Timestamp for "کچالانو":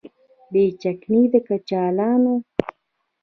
1.47-2.35